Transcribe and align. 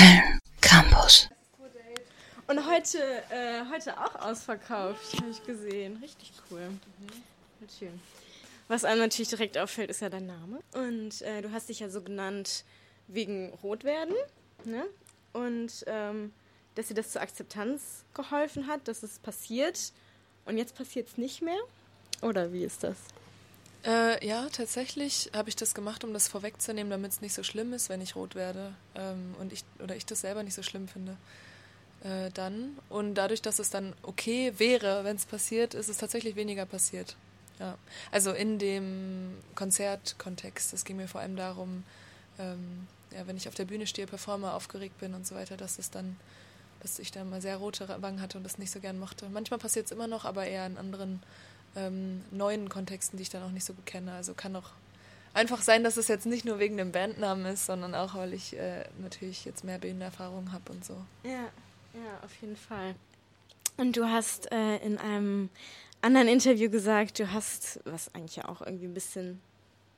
Film 0.00 0.40
Campus. 0.62 1.28
Und 2.46 2.66
heute, 2.66 2.98
äh, 3.30 3.64
heute 3.70 3.98
auch 3.98 4.14
ausverkauft, 4.14 5.20
habe 5.20 5.30
ich 5.30 5.44
gesehen. 5.44 5.98
Richtig 6.00 6.32
cool. 6.50 6.70
Mhm. 6.70 7.68
Schön. 7.78 8.00
Was 8.68 8.84
einem 8.84 9.00
natürlich 9.00 9.28
direkt 9.28 9.58
auffällt, 9.58 9.90
ist 9.90 10.00
ja 10.00 10.08
dein 10.08 10.26
Name. 10.26 10.60
Und 10.72 11.20
äh, 11.20 11.42
du 11.42 11.52
hast 11.52 11.68
dich 11.68 11.80
ja 11.80 11.90
so 11.90 12.00
genannt 12.00 12.64
wegen 13.08 13.52
Rotwerden. 13.62 14.14
Ne? 14.64 14.86
Und 15.34 15.84
ähm, 15.86 16.32
dass 16.76 16.88
dir 16.88 16.94
das 16.94 17.10
zur 17.10 17.20
Akzeptanz 17.20 18.04
geholfen 18.14 18.68
hat, 18.68 18.88
dass 18.88 19.02
es 19.02 19.18
passiert. 19.18 19.92
Und 20.46 20.56
jetzt 20.56 20.74
passiert 20.76 21.08
es 21.08 21.18
nicht 21.18 21.42
mehr? 21.42 21.60
Oder 22.22 22.54
wie 22.54 22.64
ist 22.64 22.84
das? 22.84 22.96
Äh, 23.84 24.26
ja, 24.26 24.48
tatsächlich 24.50 25.30
habe 25.34 25.48
ich 25.48 25.56
das 25.56 25.74
gemacht, 25.74 26.04
um 26.04 26.12
das 26.12 26.28
vorwegzunehmen, 26.28 26.90
damit 26.90 27.12
es 27.12 27.20
nicht 27.20 27.32
so 27.32 27.42
schlimm 27.42 27.72
ist, 27.72 27.88
wenn 27.88 28.00
ich 28.00 28.14
rot 28.14 28.34
werde 28.34 28.74
ähm, 28.94 29.34
und 29.38 29.52
ich 29.52 29.64
oder 29.82 29.96
ich 29.96 30.04
das 30.04 30.20
selber 30.20 30.42
nicht 30.42 30.54
so 30.54 30.62
schlimm 30.62 30.86
finde. 30.86 31.16
Äh, 32.02 32.30
dann 32.32 32.78
und 32.90 33.14
dadurch, 33.14 33.40
dass 33.40 33.58
es 33.58 33.70
dann 33.70 33.94
okay 34.02 34.52
wäre, 34.58 35.04
wenn 35.04 35.16
es 35.16 35.24
passiert, 35.24 35.74
ist 35.74 35.88
es 35.88 35.96
tatsächlich 35.96 36.36
weniger 36.36 36.66
passiert. 36.66 37.16
Ja, 37.58 37.76
also 38.10 38.32
in 38.32 38.58
dem 38.58 39.36
Konzertkontext. 39.54 40.72
Es 40.72 40.84
ging 40.84 40.96
mir 40.96 41.08
vor 41.08 41.20
allem 41.20 41.36
darum, 41.36 41.84
ähm, 42.38 42.86
ja, 43.12 43.26
wenn 43.26 43.36
ich 43.36 43.48
auf 43.48 43.54
der 43.54 43.66
Bühne 43.66 43.86
stehe, 43.86 44.06
performe, 44.06 44.52
aufgeregt 44.52 44.98
bin 44.98 45.14
und 45.14 45.26
so 45.26 45.34
weiter, 45.34 45.56
dass 45.56 45.78
es 45.78 45.90
dann, 45.90 46.16
dass 46.80 46.98
ich 46.98 47.12
dann 47.12 47.28
mal 47.28 47.42
sehr 47.42 47.56
rote 47.56 47.86
Wangen 48.00 48.20
hatte 48.22 48.38
und 48.38 48.44
das 48.44 48.56
nicht 48.56 48.70
so 48.70 48.80
gern 48.80 48.98
mochte. 48.98 49.28
Manchmal 49.28 49.58
passiert 49.58 49.86
es 49.86 49.92
immer 49.92 50.06
noch, 50.06 50.24
aber 50.24 50.46
eher 50.46 50.64
in 50.66 50.78
anderen 50.78 51.22
ähm, 51.76 52.22
neuen 52.30 52.68
Kontexten, 52.68 53.16
die 53.16 53.22
ich 53.22 53.30
dann 53.30 53.42
auch 53.42 53.50
nicht 53.50 53.64
so 53.64 53.74
gut 53.74 53.86
kenne. 53.86 54.12
Also 54.12 54.34
kann 54.34 54.56
auch 54.56 54.70
einfach 55.34 55.62
sein, 55.62 55.84
dass 55.84 55.96
es 55.96 56.08
jetzt 56.08 56.26
nicht 56.26 56.44
nur 56.44 56.58
wegen 56.58 56.76
dem 56.76 56.92
Bandnamen 56.92 57.46
ist, 57.46 57.66
sondern 57.66 57.94
auch, 57.94 58.14
weil 58.14 58.32
ich 58.34 58.56
äh, 58.56 58.84
natürlich 58.98 59.44
jetzt 59.44 59.64
mehr 59.64 59.78
Bühnenerfahrung 59.78 60.52
habe 60.52 60.72
und 60.72 60.84
so. 60.84 60.94
Ja, 61.22 61.48
ja, 61.94 62.20
auf 62.24 62.34
jeden 62.40 62.56
Fall. 62.56 62.94
Und 63.76 63.96
du 63.96 64.04
hast 64.04 64.50
äh, 64.52 64.76
in 64.78 64.98
einem 64.98 65.48
anderen 66.02 66.28
Interview 66.28 66.70
gesagt, 66.70 67.18
du 67.18 67.32
hast, 67.32 67.80
was 67.84 68.14
eigentlich 68.14 68.36
ja 68.36 68.48
auch 68.48 68.60
irgendwie 68.60 68.86
ein 68.86 68.94
bisschen 68.94 69.40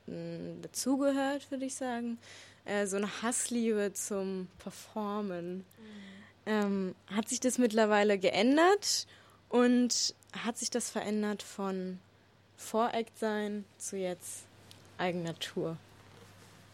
hm, 0.06 0.62
dazugehört, 0.62 1.50
würde 1.50 1.64
ich 1.64 1.74
sagen, 1.74 2.18
äh, 2.64 2.86
so 2.86 2.96
eine 2.96 3.22
Hassliebe 3.22 3.92
zum 3.92 4.48
Performen. 4.58 5.58
Mhm. 5.58 5.64
Ähm, 6.44 6.94
hat 7.06 7.28
sich 7.28 7.40
das 7.40 7.58
mittlerweile 7.58 8.18
geändert 8.18 9.06
und 9.48 10.14
hat 10.32 10.58
sich 10.58 10.70
das 10.70 10.90
verändert 10.90 11.42
von 11.42 11.98
Voreact 12.56 13.18
sein 13.18 13.64
zu 13.78 13.96
jetzt 13.96 14.44
eigener 14.98 15.38
Tour? 15.38 15.76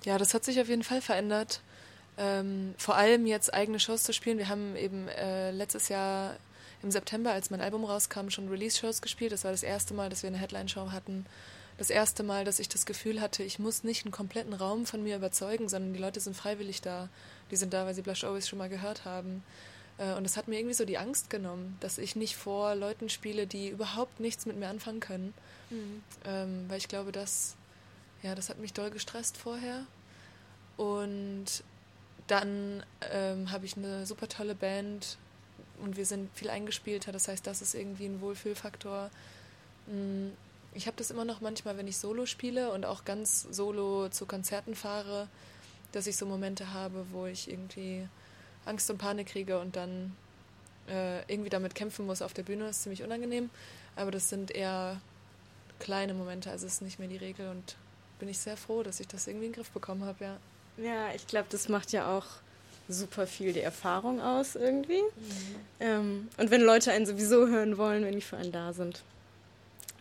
Ja, 0.04 0.18
das 0.18 0.34
hat 0.34 0.44
sich 0.44 0.60
auf 0.60 0.68
jeden 0.68 0.84
Fall 0.84 1.00
verändert. 1.00 1.60
Ähm, 2.16 2.74
vor 2.78 2.96
allem 2.96 3.26
jetzt 3.26 3.52
eigene 3.54 3.80
Shows 3.80 4.02
zu 4.02 4.12
spielen. 4.12 4.38
Wir 4.38 4.48
haben 4.48 4.76
eben 4.76 5.08
äh, 5.08 5.50
letztes 5.50 5.88
Jahr 5.88 6.36
im 6.82 6.90
September, 6.90 7.32
als 7.32 7.50
mein 7.50 7.60
Album 7.60 7.84
rauskam, 7.84 8.28
schon 8.28 8.48
Release-Shows 8.48 9.02
gespielt. 9.02 9.32
Das 9.32 9.44
war 9.44 9.50
das 9.50 9.62
erste 9.62 9.94
Mal, 9.94 10.10
dass 10.10 10.22
wir 10.22 10.28
eine 10.28 10.38
Headline-Show 10.38 10.92
hatten. 10.92 11.26
Das 11.76 11.90
erste 11.90 12.24
Mal, 12.24 12.44
dass 12.44 12.58
ich 12.58 12.68
das 12.68 12.86
Gefühl 12.86 13.20
hatte, 13.20 13.44
ich 13.44 13.60
muss 13.60 13.84
nicht 13.84 14.04
einen 14.04 14.12
kompletten 14.12 14.52
Raum 14.52 14.84
von 14.84 15.02
mir 15.02 15.16
überzeugen, 15.16 15.68
sondern 15.68 15.92
die 15.92 16.00
Leute 16.00 16.18
sind 16.18 16.36
freiwillig 16.36 16.80
da. 16.80 17.08
Die 17.50 17.56
sind 17.56 17.72
da, 17.72 17.86
weil 17.86 17.94
sie 17.94 18.02
Blush 18.02 18.24
Always 18.24 18.48
schon 18.48 18.58
mal 18.58 18.68
gehört 18.68 19.04
haben. 19.04 19.44
Äh, 19.98 20.14
und 20.14 20.24
das 20.24 20.36
hat 20.36 20.48
mir 20.48 20.58
irgendwie 20.58 20.74
so 20.74 20.84
die 20.84 20.98
Angst 20.98 21.30
genommen, 21.30 21.76
dass 21.80 21.98
ich 21.98 22.16
nicht 22.16 22.36
vor 22.36 22.74
Leuten 22.74 23.08
spiele, 23.08 23.46
die 23.46 23.68
überhaupt 23.68 24.20
nichts 24.20 24.46
mit 24.46 24.56
mir 24.56 24.68
anfangen 24.68 25.00
können. 25.00 25.34
Mhm. 25.70 26.02
Ähm, 26.24 26.64
weil 26.68 26.78
ich 26.78 26.88
glaube, 26.88 27.12
das, 27.12 27.56
ja, 28.22 28.34
das 28.34 28.48
hat 28.48 28.58
mich 28.58 28.72
doll 28.72 28.90
gestresst 28.90 29.36
vorher. 29.36 29.84
Und 30.76 31.46
dann 32.28 32.84
ähm, 33.12 33.50
habe 33.50 33.66
ich 33.66 33.76
eine 33.76 34.06
super 34.06 34.28
tolle 34.28 34.54
Band 34.54 35.18
und 35.82 35.96
wir 35.96 36.06
sind 36.06 36.30
viel 36.34 36.50
eingespielter. 36.50 37.12
Das 37.12 37.28
heißt, 37.28 37.46
das 37.46 37.62
ist 37.62 37.74
irgendwie 37.74 38.06
ein 38.06 38.20
Wohlfühlfaktor. 38.20 39.10
Mm, 39.86 40.28
ich 40.74 40.86
habe 40.86 40.96
das 40.96 41.10
immer 41.10 41.24
noch 41.24 41.40
manchmal, 41.40 41.76
wenn 41.76 41.88
ich 41.88 41.96
Solo 41.96 42.26
spiele 42.26 42.70
und 42.70 42.84
auch 42.84 43.04
ganz 43.04 43.42
solo 43.50 44.08
zu 44.10 44.26
Konzerten 44.26 44.74
fahre, 44.74 45.28
dass 45.92 46.06
ich 46.06 46.16
so 46.16 46.26
Momente 46.26 46.72
habe, 46.72 47.06
wo 47.12 47.26
ich 47.26 47.50
irgendwie 47.50 48.06
Angst 48.68 48.90
und 48.90 48.98
Panik 48.98 49.28
kriege 49.28 49.58
und 49.58 49.76
dann 49.76 50.16
äh, 50.88 51.20
irgendwie 51.32 51.50
damit 51.50 51.74
kämpfen 51.74 52.06
muss 52.06 52.22
auf 52.22 52.34
der 52.34 52.42
Bühne. 52.42 52.66
Das 52.66 52.76
ist 52.76 52.82
ziemlich 52.84 53.02
unangenehm, 53.02 53.50
aber 53.96 54.10
das 54.10 54.28
sind 54.28 54.50
eher 54.50 55.00
kleine 55.80 56.14
Momente, 56.14 56.50
also 56.50 56.66
es 56.66 56.74
ist 56.74 56.82
nicht 56.82 56.98
mehr 56.98 57.08
die 57.08 57.16
Regel 57.16 57.48
und 57.48 57.76
bin 58.18 58.28
ich 58.28 58.38
sehr 58.38 58.56
froh, 58.56 58.82
dass 58.82 59.00
ich 59.00 59.06
das 59.06 59.26
irgendwie 59.26 59.46
in 59.46 59.52
den 59.52 59.56
Griff 59.56 59.70
bekommen 59.70 60.04
habe, 60.04 60.24
ja. 60.24 60.36
Ja, 60.76 61.14
ich 61.14 61.26
glaube, 61.26 61.46
das 61.50 61.68
macht 61.68 61.92
ja 61.92 62.16
auch 62.16 62.26
super 62.88 63.26
viel 63.26 63.52
die 63.52 63.60
Erfahrung 63.60 64.20
aus 64.20 64.54
irgendwie. 64.54 65.02
Mhm. 65.02 65.54
Ähm, 65.80 66.28
und 66.36 66.50
wenn 66.50 66.62
Leute 66.62 66.92
einen 66.92 67.06
sowieso 67.06 67.46
hören 67.48 67.78
wollen, 67.78 68.04
wenn 68.04 68.14
die 68.14 68.20
für 68.20 68.36
einen 68.36 68.52
da 68.52 68.72
sind, 68.72 69.02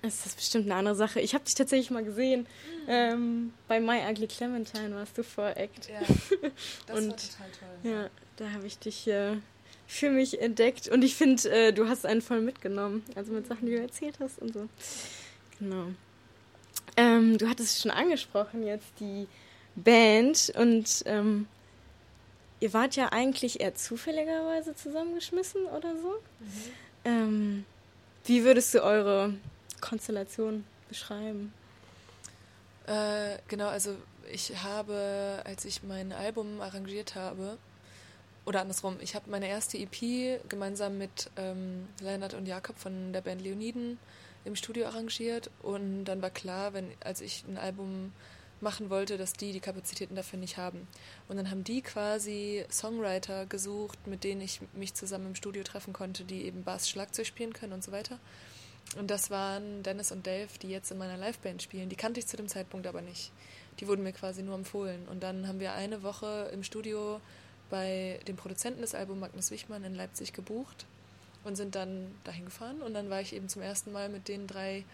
ist 0.02 0.26
das 0.26 0.36
bestimmt 0.36 0.66
eine 0.66 0.76
andere 0.76 0.96
Sache. 0.96 1.20
Ich 1.20 1.34
habe 1.34 1.44
dich 1.44 1.56
tatsächlich 1.56 1.92
mal 1.92 2.04
gesehen. 2.04 2.42
Mhm. 2.42 2.86
Ähm, 2.88 3.54
bei 3.68 3.80
My 3.80 4.00
Ugly 4.10 4.28
Clementine 4.28 4.96
warst 4.96 5.18
du 5.18 5.24
vor 5.24 5.56
Act. 5.56 5.90
Ja, 5.90 6.00
das 6.88 6.98
und, 6.98 7.10
war 7.10 7.18
total 7.18 7.50
toll. 7.60 7.92
Ja, 7.92 8.10
da 8.38 8.52
habe 8.52 8.68
ich 8.68 8.78
dich 8.80 9.08
äh, 9.08 9.38
für 9.88 10.10
mich 10.10 10.42
entdeckt. 10.42 10.88
Und 10.88 11.04
ich 11.04 11.16
finde, 11.16 11.50
äh, 11.50 11.74
du 11.74 11.88
hast 11.88 12.06
einen 12.06 12.22
voll 12.22 12.42
mitgenommen. 12.42 13.04
Also 13.16 13.34
mit 13.34 13.48
Sachen, 13.48 13.66
die 13.66 13.74
du 13.74 13.82
erzählt 13.82 14.20
hast 14.20 14.40
und 14.40 14.54
so. 14.54 14.70
Genau. 15.60 15.88
Ähm, 16.96 17.38
du 17.38 17.50
hattest 17.50 17.82
schon 17.82 17.92
angesprochen 17.92 18.66
jetzt 18.66 18.88
die 19.00 19.28
Band 19.76 20.52
und 20.58 21.04
ähm, 21.06 21.48
ihr 22.60 22.74
wart 22.74 22.96
ja 22.96 23.12
eigentlich 23.12 23.60
eher 23.60 23.76
zufälligerweise 23.76 24.76
zusammengeschmissen 24.76 25.66
oder 25.66 25.96
so. 25.98 26.10
Mhm. 26.40 26.46
Ähm, 27.06 27.66
wie 28.26 28.44
würdest 28.44 28.74
du 28.74 28.84
eure 28.84 29.34
Konstellation 29.82 30.66
beschreiben? 30.90 31.54
Äh, 32.86 33.38
genau, 33.48 33.68
also 33.68 33.96
ich 34.32 34.64
habe, 34.64 35.42
als 35.46 35.66
ich 35.66 35.84
mein 35.84 36.14
Album 36.14 36.62
arrangiert 36.62 37.16
habe, 37.16 37.58
oder 38.46 38.62
andersrum, 38.62 38.98
ich 39.02 39.14
habe 39.14 39.30
meine 39.30 39.50
erste 39.50 39.78
EP 39.78 40.40
gemeinsam 40.48 40.98
mit 40.98 41.30
ähm, 41.36 41.90
Leonard 42.00 42.34
und 42.34 42.46
Jakob 42.46 42.78
von 42.78 43.12
der 43.12 43.20
Band 43.20 43.42
Leoniden 43.42 44.00
im 44.46 44.56
Studio 44.56 44.86
arrangiert 44.86 45.52
und 45.62 46.06
dann 46.06 46.22
war 46.22 46.30
klar, 46.30 46.72
wenn 46.74 46.90
als 47.02 47.20
ich 47.20 47.44
ein 47.46 47.58
Album 47.58 48.14
machen 48.62 48.90
wollte, 48.90 49.18
dass 49.18 49.34
die 49.34 49.52
die 49.52 49.60
Kapazitäten 49.60 50.16
dafür 50.16 50.40
nicht 50.40 50.58
haben. 50.58 50.88
Und 51.28 51.38
dann 51.38 51.52
haben 51.52 51.64
die 51.64 51.82
quasi 51.82 52.66
Songwriter 52.72 53.46
gesucht, 53.46 54.08
mit 54.08 54.24
denen 54.24 54.42
ich 54.42 54.62
mich 54.74 54.94
zusammen 54.94 55.28
im 55.28 55.36
Studio 55.36 55.64
treffen 55.64 55.94
konnte, 55.94 56.24
die 56.24 56.46
eben 56.46 56.64
Bass, 56.64 56.90
Schlagzeug 56.90 57.28
spielen 57.28 57.54
können 57.54 57.74
und 57.74 57.84
so 57.84 57.92
weiter. 57.92 58.18
Und 58.96 59.12
das 59.12 59.30
waren 59.30 59.84
Dennis 59.84 60.12
und 60.12 60.26
Dave, 60.26 60.48
die 60.62 60.70
jetzt 60.70 60.92
in 60.92 60.98
meiner 60.98 61.18
Liveband 61.18 61.62
spielen. 61.62 61.90
Die 61.90 61.96
kannte 61.96 62.20
ich 62.20 62.28
zu 62.28 62.38
dem 62.38 62.48
Zeitpunkt 62.48 62.88
aber 62.88 63.02
nicht. 63.02 63.32
Die 63.80 63.88
wurden 63.88 64.04
mir 64.04 64.14
quasi 64.14 64.42
nur 64.42 64.56
empfohlen. 64.56 65.08
Und 65.10 65.22
dann 65.22 65.48
haben 65.48 65.60
wir 65.60 65.74
eine 65.74 66.04
Woche 66.04 66.50
im 66.54 66.64
Studio 66.64 67.20
bei 67.70 68.20
dem 68.28 68.38
Produzenten 68.38 68.82
des 68.82 68.96
Albums, 68.96 69.20
Magnus 69.20 69.52
Wichmann, 69.52 69.84
in 69.84 69.94
Leipzig 69.94 70.34
gebucht 70.34 70.86
und 71.44 71.56
sind 71.56 71.76
dann 71.76 72.16
dahin 72.24 72.46
gefahren. 72.46 72.82
Und 72.82 72.94
dann 72.94 73.10
war 73.10 73.22
ich 73.22 73.34
eben 73.34 73.50
zum 73.50 73.62
ersten 73.62 73.92
Mal 73.92 74.10
mit 74.10 74.28
den 74.28 74.48
drei 74.48 74.86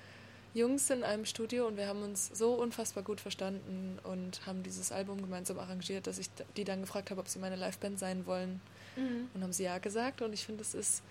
Jungs 0.53 0.89
in 0.91 1.03
einem 1.03 1.25
Studio 1.25 1.67
und 1.67 1.77
wir 1.77 1.87
haben 1.87 2.03
uns 2.03 2.29
so 2.31 2.53
unfassbar 2.53 3.03
gut 3.03 3.19
verstanden 3.19 3.97
und 4.03 4.45
haben 4.45 4.61
dieses 4.61 4.91
Album 4.91 5.19
gemeinsam 5.19 5.57
arrangiert, 5.57 6.05
dass 6.05 6.19
ich 6.19 6.29
die 6.57 6.63
dann 6.63 6.81
gefragt 6.81 7.09
habe, 7.09 7.21
ob 7.21 7.27
sie 7.27 7.39
meine 7.39 7.55
Liveband 7.55 7.97
sein 7.97 8.27
wollen. 8.27 8.61
Mhm. 8.95 9.29
Und 9.33 9.41
haben 9.41 9.53
sie 9.53 9.63
ja 9.63 9.79
gesagt. 9.79 10.21
Und 10.21 10.33
ich 10.33 10.45
finde, 10.45 10.61
es 10.61 10.75
ist 10.75 11.01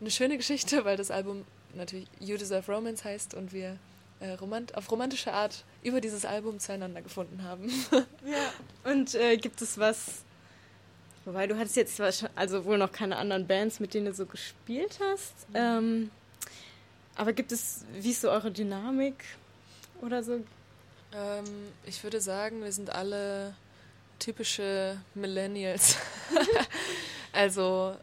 eine 0.00 0.10
schöne 0.10 0.36
Geschichte, 0.36 0.84
weil 0.84 0.96
das 0.96 1.10
Album 1.10 1.44
natürlich 1.76 2.08
You 2.20 2.36
Deserve 2.36 2.70
Romance 2.72 3.04
heißt 3.04 3.34
und 3.34 3.52
wir 3.52 3.78
äh, 4.20 4.30
romant 4.32 4.74
auf 4.76 4.90
romantische 4.90 5.32
Art 5.32 5.64
über 5.82 6.00
dieses 6.00 6.24
Album 6.24 6.58
zueinander 6.58 7.02
gefunden 7.02 7.42
haben. 7.42 7.68
ja. 7.92 8.90
Und 8.90 9.14
äh, 9.14 9.36
gibt 9.36 9.60
es 9.60 9.78
was, 9.78 10.24
Wobei 11.24 11.46
du 11.46 11.56
hattest 11.56 11.76
jetzt 11.76 12.00
also 12.34 12.64
wohl 12.64 12.76
noch 12.76 12.92
keine 12.92 13.16
anderen 13.16 13.46
Bands, 13.46 13.80
mit 13.80 13.94
denen 13.94 14.06
du 14.06 14.14
so 14.14 14.26
gespielt 14.26 14.98
hast. 15.00 15.48
Mhm. 15.50 15.56
Ähm, 15.56 16.10
aber 17.16 17.32
gibt 17.32 17.52
es, 17.52 17.84
wie 17.94 18.10
ist 18.10 18.20
so 18.20 18.30
eure 18.30 18.50
Dynamik 18.50 19.24
oder 20.02 20.22
so? 20.22 20.34
Ähm, 21.14 21.44
ich 21.86 22.02
würde 22.02 22.20
sagen, 22.20 22.62
wir 22.62 22.72
sind 22.72 22.90
alle 22.90 23.54
typische 24.18 25.00
Millennials. 25.14 25.96
also 27.32 27.96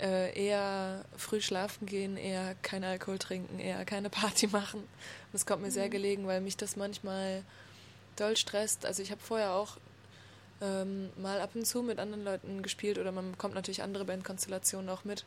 äh, 0.00 0.32
eher 0.38 1.04
früh 1.16 1.40
schlafen 1.40 1.86
gehen, 1.86 2.16
eher 2.16 2.54
kein 2.62 2.84
Alkohol 2.84 3.18
trinken, 3.18 3.58
eher 3.58 3.84
keine 3.84 4.10
Party 4.10 4.46
machen. 4.52 4.82
Das 5.32 5.46
kommt 5.46 5.62
mir 5.62 5.68
mhm. 5.68 5.72
sehr 5.72 5.88
gelegen, 5.88 6.26
weil 6.26 6.40
mich 6.40 6.56
das 6.56 6.76
manchmal 6.76 7.42
doll 8.16 8.36
stresst. 8.36 8.86
Also 8.86 9.02
ich 9.02 9.10
habe 9.10 9.20
vorher 9.20 9.52
auch 9.52 9.76
ähm, 10.60 11.10
mal 11.16 11.40
ab 11.40 11.50
und 11.54 11.66
zu 11.66 11.82
mit 11.82 11.98
anderen 11.98 12.24
Leuten 12.24 12.62
gespielt 12.62 12.98
oder 12.98 13.12
man 13.12 13.32
bekommt 13.32 13.54
natürlich 13.54 13.82
andere 13.82 14.04
Bandkonstellationen 14.04 14.88
auch 14.88 15.04
mit, 15.04 15.24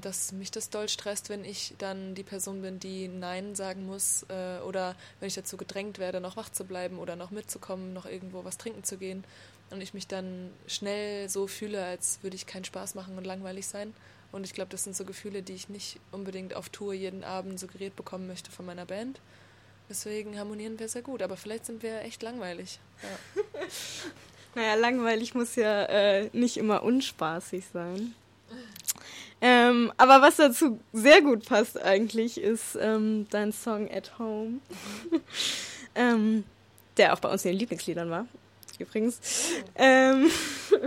dass 0.00 0.32
mich 0.32 0.50
das 0.50 0.70
doll 0.70 0.88
stresst, 0.88 1.28
wenn 1.28 1.44
ich 1.44 1.74
dann 1.78 2.14
die 2.14 2.22
Person 2.22 2.62
bin, 2.62 2.78
die 2.78 3.08
Nein 3.08 3.54
sagen 3.54 3.86
muss 3.86 4.24
äh, 4.28 4.60
oder 4.60 4.94
wenn 5.20 5.28
ich 5.28 5.34
dazu 5.34 5.56
gedrängt 5.56 5.98
werde, 5.98 6.20
noch 6.20 6.36
wach 6.36 6.48
zu 6.48 6.64
bleiben 6.64 6.98
oder 6.98 7.16
noch 7.16 7.30
mitzukommen, 7.30 7.92
noch 7.92 8.06
irgendwo 8.06 8.44
was 8.44 8.58
trinken 8.58 8.84
zu 8.84 8.98
gehen. 8.98 9.24
und 9.70 9.80
ich 9.80 9.94
mich 9.94 10.06
dann 10.06 10.50
schnell 10.66 11.28
so 11.28 11.46
fühle, 11.46 11.84
als 11.84 12.18
würde 12.22 12.36
ich 12.36 12.46
keinen 12.46 12.64
Spaß 12.64 12.94
machen 12.94 13.16
und 13.18 13.24
langweilig 13.24 13.66
sein. 13.66 13.94
Und 14.30 14.44
ich 14.44 14.52
glaube, 14.52 14.70
das 14.70 14.84
sind 14.84 14.96
so 14.96 15.04
Gefühle, 15.04 15.42
die 15.42 15.54
ich 15.54 15.68
nicht 15.68 16.00
unbedingt 16.12 16.54
auf 16.54 16.68
Tour 16.68 16.92
jeden 16.92 17.24
Abend 17.24 17.58
suggeriert 17.58 17.96
bekommen 17.96 18.26
möchte 18.26 18.50
von 18.50 18.66
meiner 18.66 18.84
Band. 18.84 19.20
Deswegen 19.88 20.38
harmonieren 20.38 20.78
wir 20.78 20.88
sehr 20.88 21.02
gut, 21.02 21.22
aber 21.22 21.36
vielleicht 21.36 21.66
sind 21.66 21.82
wir 21.82 22.00
echt 22.02 22.22
langweilig. 22.22 22.78
Ja. 23.02 23.42
naja, 24.54 24.74
langweilig 24.74 25.34
muss 25.34 25.56
ja 25.56 25.84
äh, 25.84 26.30
nicht 26.32 26.56
immer 26.56 26.82
unspaßig 26.82 27.64
sein. 27.72 28.14
Ähm, 29.46 29.92
aber 29.98 30.22
was 30.22 30.36
dazu 30.36 30.80
sehr 30.94 31.20
gut 31.20 31.44
passt 31.44 31.78
eigentlich, 31.78 32.40
ist 32.40 32.78
ähm, 32.80 33.26
dein 33.28 33.52
Song 33.52 33.90
At 33.90 34.18
Home, 34.18 34.60
ähm, 35.94 36.44
der 36.96 37.12
auch 37.12 37.18
bei 37.18 37.28
uns 37.28 37.44
in 37.44 37.50
den 37.50 37.58
Lieblingsliedern 37.58 38.08
war, 38.08 38.26
übrigens. 38.78 39.20
Ähm, 39.74 40.30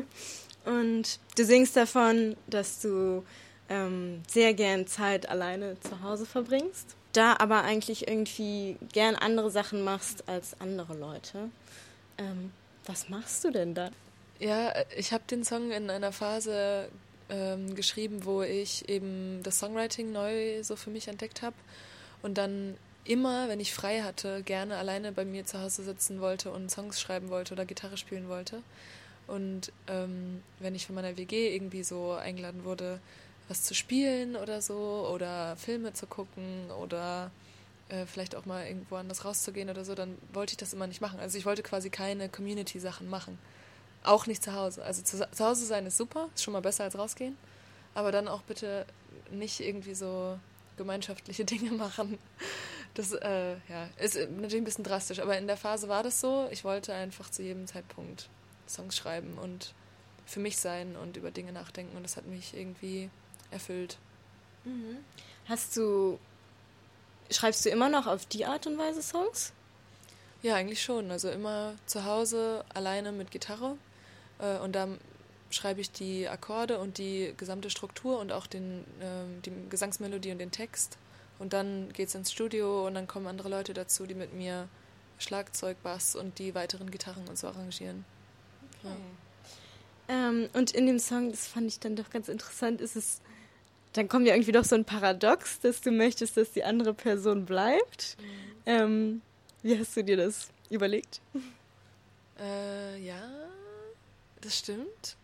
und 0.65 1.19
du 1.38 1.45
singst 1.45 1.77
davon, 1.77 2.36
dass 2.48 2.81
du 2.81 3.24
ähm, 3.69 4.24
sehr 4.27 4.56
gern 4.56 4.88
Zeit 4.88 5.30
alleine 5.30 5.80
zu 5.80 6.01
Hause 6.01 6.25
verbringst, 6.25 6.95
da 7.13 7.36
aber 7.38 7.63
eigentlich 7.63 8.07
irgendwie 8.07 8.77
gern 8.92 9.13
andere 9.13 9.51
Sachen 9.51 9.83
machst 9.83 10.27
als 10.27 10.60
andere 10.60 10.98
Leute. 10.98 11.51
Ähm, 12.18 12.51
was 12.88 13.07
machst 13.07 13.44
du 13.44 13.51
denn 13.51 13.75
da? 13.75 13.92
Ja, 14.39 14.74
ich 14.95 15.13
habe 15.13 15.25
den 15.30 15.44
Song 15.44 15.69
in 15.69 15.92
einer 15.92 16.12
Phase 16.12 16.89
ähm, 17.29 17.75
geschrieben, 17.75 18.25
wo 18.25 18.41
ich 18.41 18.88
eben 18.89 19.41
das 19.44 19.59
Songwriting 19.59 20.12
neu 20.12 20.63
so 20.63 20.75
für 20.75 20.89
mich 20.89 21.07
entdeckt 21.07 21.41
habe 21.41 21.56
und 22.21 22.38
dann 22.38 22.77
immer, 23.03 23.47
wenn 23.47 23.59
ich 23.59 23.74
frei 23.74 24.01
hatte, 24.01 24.44
gerne 24.44 24.77
alleine 24.77 25.12
bei 25.12 25.25
mir 25.25 25.45
zu 25.45 25.62
Hause 25.62 25.83
sitzen 25.83 26.19
wollte 26.19 26.51
und 26.51 26.69
Songs 26.69 27.00
schreiben 27.00 27.29
wollte 27.29 27.53
oder 27.53 27.65
Gitarre 27.65 27.97
spielen 27.97 28.27
wollte. 28.27 28.62
Und 29.27 29.71
ähm, 29.88 30.41
wenn 30.59 30.75
ich 30.75 30.85
von 30.85 30.95
meiner 30.95 31.18
WG 31.18 31.53
irgendwie 31.53 31.83
so 31.83 32.13
eingeladen 32.13 32.63
wurde, 32.63 33.00
was 33.47 33.63
zu 33.63 33.74
spielen 33.74 34.35
oder 34.35 34.62
so 34.62 35.09
oder 35.13 35.56
Filme 35.56 35.94
zu 35.94 36.06
gucken 36.06 36.69
oder 36.81 37.31
äh, 37.89 38.06
vielleicht 38.06 38.35
auch 38.35 38.45
mal 38.45 38.65
irgendwo 38.65 38.95
anders 38.95 39.25
rauszugehen 39.25 39.69
oder 39.69 39.85
so, 39.85 39.95
dann 39.95 40.18
wollte 40.33 40.51
ich 40.51 40.57
das 40.57 40.74
immer 40.74 40.88
nicht 40.88 41.01
machen. 41.01 41.19
Also 41.19 41.38
ich 41.38 41.45
wollte 41.45 41.63
quasi 41.63 41.89
keine 41.89 42.29
Community-Sachen 42.29 43.09
machen. 43.09 43.38
Auch 44.03 44.27
nicht 44.27 44.44
zu 44.44 44.53
Hause. 44.53 44.83
Also 44.83 45.01
zu, 45.01 45.29
zu 45.29 45.45
Hause 45.45 45.65
sein 45.65 45.85
ist 45.85 45.97
super, 45.97 46.29
ist 46.35 46.44
schon 46.44 46.53
mal 46.53 46.61
besser 46.61 46.83
als 46.83 46.97
rausgehen. 46.97 47.38
Aber 47.94 48.11
dann 48.11 48.27
auch 48.27 48.41
bitte 48.44 48.85
nicht 49.31 49.59
irgendwie 49.59 49.95
so 49.95 50.39
gemeinschaftliche 50.77 51.45
Dinge 51.45 51.71
machen. 51.71 52.17
Das 52.94 53.11
äh, 53.11 53.55
ja, 53.69 53.89
ist 53.99 54.15
natürlich 54.15 54.55
ein 54.55 54.63
bisschen 54.63 54.83
drastisch, 54.83 55.19
aber 55.19 55.38
in 55.38 55.47
der 55.47 55.57
Phase 55.57 55.89
war 55.89 56.03
das 56.03 56.21
so. 56.21 56.47
Ich 56.51 56.63
wollte 56.63 56.94
einfach 56.94 57.29
zu 57.29 57.44
jedem 57.44 57.67
Zeitpunkt 57.67 58.29
Songs 58.67 58.95
schreiben 58.95 59.38
und 59.38 59.73
für 60.25 60.39
mich 60.39 60.57
sein 60.57 60.95
und 60.95 61.15
über 61.15 61.31
Dinge 61.31 61.51
nachdenken 61.51 61.95
und 61.95 62.03
das 62.03 62.17
hat 62.17 62.25
mich 62.25 62.55
irgendwie 62.55 63.09
erfüllt. 63.51 63.97
Mhm. 64.65 64.97
Hast 65.47 65.77
du, 65.77 66.19
schreibst 67.31 67.65
du 67.65 67.69
immer 67.69 67.89
noch 67.89 68.07
auf 68.07 68.25
die 68.25 68.45
Art 68.45 68.67
und 68.67 68.77
Weise 68.77 69.01
Songs? 69.01 69.53
Ja, 70.41 70.55
eigentlich 70.55 70.81
schon. 70.83 71.09
Also 71.11 71.29
immer 71.29 71.75
zu 71.85 72.03
Hause 72.03 72.65
alleine 72.73 73.11
mit 73.11 73.31
Gitarre 73.31 73.77
äh, 74.39 74.57
und 74.60 74.75
da 74.75 74.88
schreibe 75.50 75.81
ich 75.81 75.92
die 75.92 76.28
Akkorde 76.28 76.80
und 76.80 76.98
die 76.98 77.34
gesamte 77.38 77.69
Struktur 77.69 78.19
und 78.19 78.31
auch 78.31 78.48
den, 78.48 78.81
äh, 79.00 79.42
die 79.45 79.51
Gesangsmelodie 79.69 80.31
und 80.31 80.39
den 80.39 80.51
Text. 80.51 80.98
Und 81.39 81.54
dann 81.54 81.92
geht 81.94 82.10
es 82.10 82.16
ins 82.16 82.31
Studio 82.31 82.88
und 82.88 82.95
dann 82.95 83.07
kommen 83.07 83.28
andere 83.28 83.50
Leute 83.50 83.74
dazu, 83.74 84.06
die 84.06 84.16
mit 84.16 84.34
mir 84.34 84.68
Schlagzeug, 85.19 85.81
Bass 85.84 86.16
und 86.16 86.39
die 86.39 86.56
weiteren 86.56 86.92
Gitarren 86.92 87.28
und 87.28 87.38
so 87.38 87.48
arrangieren. 87.48 88.06
Okay. 88.84 88.94
Ja. 90.10 90.30
Ähm, 90.30 90.50
und 90.54 90.72
in 90.72 90.88
dem 90.88 91.00
Song, 91.00 91.31
das 91.31 91.48
fand 91.48 91.68
ich 91.68 91.80
dann 91.80 91.95
doch 91.95 92.10
ganz 92.10 92.30
interessant, 92.30 92.81
ist 92.81 92.95
es, 92.95 93.22
dann 93.94 94.07
kommt 94.07 94.28
ja 94.28 94.34
irgendwie 94.36 94.51
doch 94.51 94.63
so 94.63 94.75
ein 94.75 94.86
Paradox, 94.86 95.60
dass 95.60 95.81
du 95.81 95.92
möchtest, 95.92 96.38
dass 96.38 96.51
die 96.51 96.63
andere 96.63 96.94
Person 96.94 97.45
bleibt. 97.45 98.18
Mhm. 98.19 98.62
Ähm, 98.66 99.22
wie 99.63 99.78
hast 99.78 99.98
du 99.98 100.04
dir 100.04 100.18
das 100.18 100.50
überlegt? 100.69 101.19
Äh, 102.39 103.00
ja, 103.00 103.22
das 104.42 104.57
stimmt. 104.57 105.18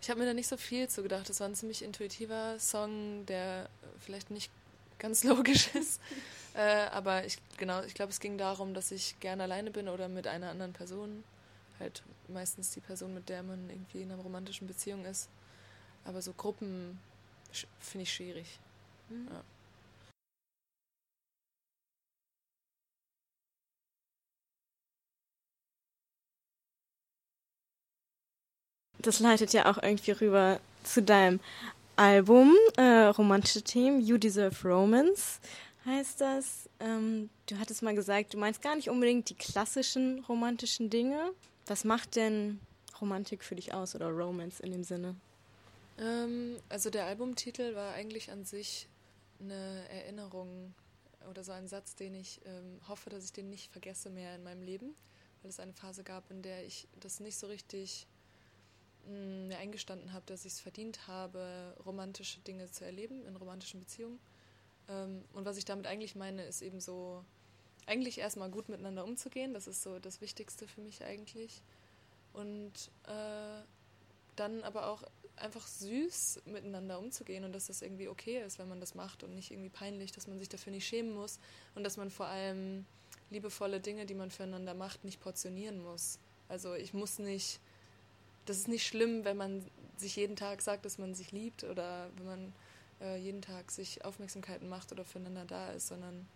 Ich 0.00 0.10
habe 0.10 0.20
mir 0.20 0.26
da 0.26 0.34
nicht 0.34 0.48
so 0.48 0.56
viel 0.56 0.88
zu 0.88 1.02
gedacht. 1.02 1.28
Das 1.28 1.40
war 1.40 1.48
ein 1.48 1.54
ziemlich 1.54 1.82
intuitiver 1.82 2.58
Song, 2.58 3.26
der 3.26 3.68
vielleicht 4.00 4.30
nicht 4.30 4.50
ganz 4.98 5.24
logisch 5.24 5.74
ist. 5.74 6.00
äh, 6.54 6.86
aber 6.90 7.24
ich, 7.24 7.38
genau, 7.56 7.82
ich 7.82 7.94
glaube, 7.94 8.10
es 8.10 8.20
ging 8.20 8.38
darum, 8.38 8.74
dass 8.74 8.90
ich 8.90 9.18
gerne 9.20 9.42
alleine 9.42 9.70
bin 9.70 9.88
oder 9.88 10.08
mit 10.08 10.26
einer 10.26 10.50
anderen 10.50 10.72
Person. 10.72 11.24
Halt 11.80 12.02
meistens 12.28 12.70
die 12.70 12.80
Person, 12.80 13.14
mit 13.14 13.28
der 13.28 13.42
man 13.42 13.70
irgendwie 13.70 14.02
in 14.02 14.10
einer 14.10 14.22
romantischen 14.22 14.66
Beziehung 14.66 15.04
ist. 15.04 15.28
Aber 16.04 16.22
so 16.22 16.32
Gruppen 16.32 16.98
finde 17.80 18.02
ich 18.02 18.12
schwierig. 18.12 18.58
Mhm. 19.08 19.28
Ja. 19.30 19.42
Das 29.08 29.20
leitet 29.20 29.54
ja 29.54 29.70
auch 29.70 29.82
irgendwie 29.82 30.10
rüber 30.10 30.60
zu 30.84 31.02
deinem 31.02 31.40
Album, 31.96 32.54
äh, 32.76 33.06
romantische 33.06 33.62
Themen, 33.62 34.02
You 34.02 34.18
Deserve 34.18 34.68
Romance 34.68 35.40
heißt 35.86 36.20
das. 36.20 36.68
Ähm, 36.78 37.30
du 37.46 37.58
hattest 37.58 37.82
mal 37.82 37.94
gesagt, 37.94 38.34
du 38.34 38.38
meinst 38.38 38.60
gar 38.60 38.76
nicht 38.76 38.90
unbedingt 38.90 39.30
die 39.30 39.34
klassischen 39.34 40.22
romantischen 40.28 40.90
Dinge. 40.90 41.32
Was 41.66 41.84
macht 41.84 42.16
denn 42.16 42.60
Romantik 43.00 43.42
für 43.42 43.56
dich 43.56 43.72
aus 43.72 43.94
oder 43.94 44.10
Romance 44.10 44.60
in 44.60 44.72
dem 44.72 44.84
Sinne? 44.84 45.16
Ähm, 45.98 46.56
also 46.68 46.90
der 46.90 47.06
Albumtitel 47.06 47.74
war 47.74 47.94
eigentlich 47.94 48.30
an 48.30 48.44
sich 48.44 48.88
eine 49.40 49.88
Erinnerung 49.88 50.74
oder 51.30 51.42
so 51.42 51.52
ein 51.52 51.66
Satz, 51.66 51.94
den 51.94 52.14
ich 52.14 52.42
ähm, 52.44 52.78
hoffe, 52.86 53.08
dass 53.08 53.24
ich 53.24 53.32
den 53.32 53.48
nicht 53.48 53.72
vergesse 53.72 54.10
mehr 54.10 54.34
in 54.34 54.42
meinem 54.42 54.62
Leben, 54.62 54.94
weil 55.42 55.50
es 55.50 55.60
eine 55.60 55.72
Phase 55.72 56.04
gab, 56.04 56.30
in 56.30 56.42
der 56.42 56.66
ich 56.66 56.88
das 57.00 57.20
nicht 57.20 57.38
so 57.38 57.46
richtig 57.46 58.06
mir 59.06 59.58
eingestanden 59.58 60.12
habe, 60.12 60.26
dass 60.26 60.44
ich 60.44 60.52
es 60.54 60.60
verdient 60.60 61.06
habe, 61.06 61.76
romantische 61.84 62.40
Dinge 62.40 62.70
zu 62.70 62.84
erleben 62.84 63.24
in 63.26 63.36
romantischen 63.36 63.80
Beziehungen. 63.80 64.18
Ähm, 64.88 65.24
und 65.32 65.44
was 65.44 65.56
ich 65.56 65.64
damit 65.64 65.86
eigentlich 65.86 66.14
meine, 66.14 66.44
ist 66.44 66.62
eben 66.62 66.80
so, 66.80 67.24
eigentlich 67.86 68.18
erstmal 68.18 68.50
gut 68.50 68.68
miteinander 68.68 69.04
umzugehen. 69.04 69.54
Das 69.54 69.66
ist 69.66 69.82
so 69.82 69.98
das 69.98 70.20
Wichtigste 70.20 70.68
für 70.68 70.82
mich 70.82 71.04
eigentlich. 71.04 71.62
Und 72.34 72.72
äh, 73.04 73.62
dann 74.36 74.62
aber 74.62 74.88
auch 74.88 75.02
einfach 75.36 75.66
süß 75.66 76.42
miteinander 76.46 76.98
umzugehen 76.98 77.44
und 77.44 77.52
dass 77.52 77.66
das 77.66 77.82
irgendwie 77.82 78.08
okay 78.08 78.42
ist, 78.42 78.58
wenn 78.58 78.68
man 78.68 78.80
das 78.80 78.94
macht 78.94 79.22
und 79.22 79.34
nicht 79.34 79.50
irgendwie 79.50 79.68
peinlich, 79.68 80.12
dass 80.12 80.26
man 80.26 80.38
sich 80.38 80.48
dafür 80.48 80.72
nicht 80.72 80.86
schämen 80.86 81.14
muss 81.14 81.38
und 81.74 81.84
dass 81.84 81.96
man 81.96 82.10
vor 82.10 82.26
allem 82.26 82.84
liebevolle 83.30 83.80
Dinge, 83.80 84.04
die 84.06 84.14
man 84.14 84.30
füreinander 84.30 84.74
macht, 84.74 85.04
nicht 85.04 85.20
portionieren 85.20 85.82
muss. 85.82 86.18
Also 86.48 86.74
ich 86.74 86.92
muss 86.92 87.18
nicht 87.18 87.60
das 88.48 88.58
ist 88.58 88.68
nicht 88.68 88.86
schlimm, 88.86 89.24
wenn 89.24 89.36
man 89.36 89.64
sich 89.96 90.16
jeden 90.16 90.36
Tag 90.36 90.62
sagt, 90.62 90.84
dass 90.84 90.98
man 90.98 91.14
sich 91.14 91.32
liebt 91.32 91.64
oder 91.64 92.08
wenn 92.16 92.26
man 92.26 92.52
äh, 93.00 93.16
jeden 93.16 93.42
Tag 93.42 93.70
sich 93.70 94.04
Aufmerksamkeiten 94.04 94.68
macht 94.68 94.92
oder 94.92 95.04
füreinander 95.04 95.44
da 95.44 95.70
ist, 95.72 95.88
sondern 95.88 96.26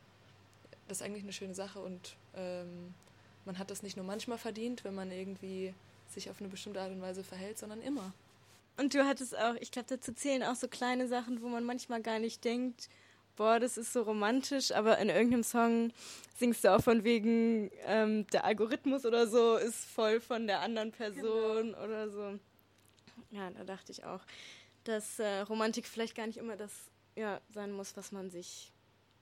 das 0.89 0.99
ist 0.99 1.03
eigentlich 1.03 1.23
eine 1.23 1.33
schöne 1.33 1.55
Sache 1.55 1.81
und 1.81 2.17
ähm, 2.35 2.95
man 3.45 3.59
hat 3.59 3.71
das 3.71 3.83
nicht 3.83 3.97
nur 3.97 4.07
manchmal 4.07 4.39
verdient, 4.39 4.85
wenn 4.85 4.95
man 4.95 5.11
irgendwie 5.11 5.75
sich 6.09 6.31
auf 6.31 6.41
eine 6.41 6.49
bestimmte 6.49 6.81
Art 6.81 6.91
und 6.91 7.01
Weise 7.01 7.25
verhält, 7.25 7.59
sondern 7.59 7.81
immer. 7.81 8.13
Und 8.77 8.95
du 8.95 9.05
hattest 9.05 9.37
auch, 9.37 9.55
ich 9.61 9.71
glaube, 9.71 9.89
dazu 9.89 10.13
zählen 10.13 10.43
auch 10.43 10.55
so 10.55 10.69
kleine 10.69 11.09
Sachen, 11.09 11.43
wo 11.43 11.49
man 11.49 11.65
manchmal 11.65 12.03
gar 12.03 12.19
nicht 12.19 12.45
denkt, 12.45 12.89
boah, 13.37 13.59
das 13.59 13.77
ist 13.77 13.93
so 13.93 14.03
romantisch, 14.03 14.73
aber 14.73 14.99
in 14.99 15.09
irgendeinem 15.09 15.43
Song 15.43 15.93
singst 16.37 16.65
du 16.65 16.75
auch 16.75 16.83
von 16.83 17.05
wegen, 17.05 17.71
ähm, 17.87 18.27
der 18.29 18.45
Algorithmus 18.45 19.05
oder 19.05 19.27
so 19.27 19.57
ist 19.57 19.85
voll 19.85 20.21
von 20.21 20.47
der 20.47 20.61
anderen 20.61 20.93
Person 20.93 21.73
genau. 21.73 21.85
oder 21.85 22.11
so. 22.11 22.39
Ja, 23.31 23.51
da 23.51 23.65
dachte 23.65 23.93
ich 23.93 24.05
auch, 24.05 24.21
dass 24.85 25.19
äh, 25.19 25.41
Romantik 25.41 25.87
vielleicht 25.87 26.15
gar 26.15 26.27
nicht 26.27 26.39
immer 26.39 26.57
das 26.57 26.73
ja, 27.17 27.41
sein 27.51 27.73
muss, 27.73 27.97
was 27.97 28.13
man 28.13 28.31
sich, 28.31 28.73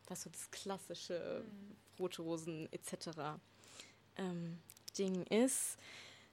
was 0.06 0.22
so 0.22 0.30
das 0.30 0.50
klassische 0.50 1.44
mhm. 1.44 1.76
Rote 1.98 2.22
Rosen 2.22 2.68
etc. 2.72 3.38
Ähm, 4.16 4.58
Ding 4.98 5.24
ist. 5.26 5.76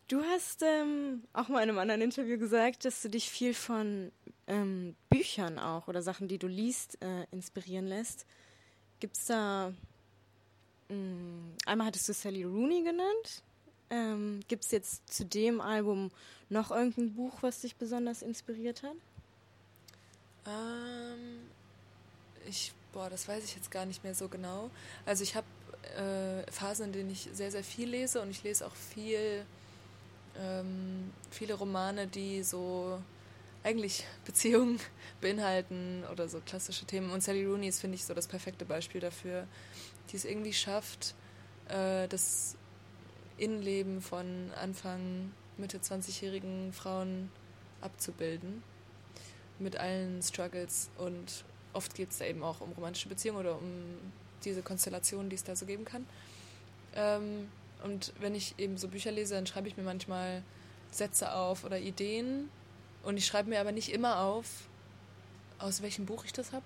Du 0.08 0.24
hast 0.24 0.62
ähm, 0.62 1.24
auch 1.34 1.50
mal 1.50 1.62
in 1.64 1.70
einem 1.70 1.80
anderen 1.80 2.02
Interview 2.02 2.38
gesagt, 2.38 2.86
dass 2.86 3.02
du 3.02 3.10
dich 3.10 3.30
viel 3.30 3.54
von 3.54 4.14
ähm, 4.48 4.96
Büchern 5.10 5.60
auch 5.60 5.90
oder 5.90 6.02
Sachen, 6.02 6.30
die 6.30 6.38
du 6.38 6.48
liest, 6.48 6.98
äh, 7.02 7.26
inspirieren 7.32 7.88
lässt. 7.88 8.26
Gibt 9.02 9.18
es 9.18 9.26
da. 9.26 9.74
Mh, 10.88 10.96
mm, 10.96 11.56
einmal 11.66 11.88
hattest 11.88 12.08
du 12.08 12.14
Sally 12.14 12.46
Rooney 12.46 12.84
genannt. 12.84 13.44
Ähm, 13.90 14.40
Gibt 14.48 14.64
es 14.64 14.72
jetzt 14.72 15.14
zu 15.14 15.26
dem 15.26 15.60
Album 15.60 16.12
noch 16.50 16.72
irgendein 16.72 17.14
Buch, 17.14 17.40
was 17.42 17.60
dich 17.62 17.76
besonders 17.76 18.22
inspiriert 18.22 18.84
hat? 18.84 18.96
Ähm, 20.46 21.42
ich, 22.48 22.72
boah, 22.94 23.10
das 23.10 23.28
weiß 23.28 23.44
ich 23.44 23.56
jetzt 23.56 23.72
gar 23.72 23.86
nicht 23.86 24.06
mehr 24.06 24.16
so 24.16 24.30
genau. 24.30 24.70
Also 25.06 25.24
ich 25.24 25.36
habe 25.36 25.48
äh, 25.98 26.50
Phasen, 26.50 26.88
in 26.88 26.92
denen 26.94 27.10
ich 27.12 27.28
sehr, 27.34 27.52
sehr 27.52 27.64
viel 27.64 27.90
lese 27.90 28.22
und 28.22 28.30
ich 28.30 28.42
lese 28.44 28.66
auch 28.66 28.76
viel 28.76 29.46
ähm, 30.39 31.12
viele 31.32 31.53
Romane, 31.53 32.08
die 32.08 32.44
so 32.44 33.01
eigentlich 33.63 34.06
Beziehungen 34.25 34.79
beinhalten 35.22 36.03
oder 36.12 36.27
so 36.27 36.39
klassische 36.39 36.86
Themen. 36.86 37.12
Und 37.12 37.22
Sally 37.22 37.46
Rooney 37.46 37.67
ist, 37.67 37.82
finde 37.82 37.96
ich, 37.96 38.06
so 38.06 38.13
das 38.13 38.27
perfekte 38.27 38.65
Beispiel 38.65 39.01
dafür, 39.01 39.48
die 40.12 40.15
es 40.15 40.25
irgendwie 40.25 40.53
schafft, 40.53 41.15
äh, 41.70 42.08
das 42.08 42.56
Innenleben 43.38 44.01
von 44.01 44.51
Anfang, 44.62 45.32
Mitte 45.58 45.79
20-jährigen 45.79 46.74
Frauen 46.74 47.29
abzubilden. 47.82 48.63
Mit 49.60 49.77
allen 49.77 50.22
Struggles. 50.22 50.89
Und 50.98 51.44
oft 51.74 51.96
geht 51.96 52.12
es 52.12 52.20
da 52.20 52.25
eben 52.25 52.44
auch 52.44 52.62
um 52.62 52.72
romantische 52.74 53.10
Beziehungen 53.10 53.39
oder 53.39 53.58
um 53.58 53.98
diese 54.44 54.62
Konstellationen, 54.62 55.29
die 55.29 55.36
es 55.36 55.44
da 55.44 55.56
so 55.56 55.65
geben 55.65 55.84
kann. 55.84 56.06
Ähm, 56.96 57.50
und 57.84 58.13
wenn 58.19 58.36
ich 58.36 58.55
eben 58.57 58.77
so 58.77 58.88
Bücher 58.88 59.12
lese, 59.12 59.36
dann 59.36 59.48
schreibe 59.48 59.67
ich 59.67 59.77
mir 59.77 59.84
manchmal 59.84 60.43
Sätze 60.91 61.34
auf 61.34 61.63
oder 61.63 61.79
Ideen. 61.79 62.50
Und 63.03 63.17
ich 63.17 63.25
schreibe 63.25 63.50
mir 63.50 63.60
aber 63.60 63.72
nicht 63.72 63.91
immer 63.91 64.19
auf, 64.19 64.46
aus 65.60 65.81
welchem 65.81 66.05
Buch 66.05 66.25
ich 66.25 66.34
das 66.34 66.51
habe. 66.51 66.65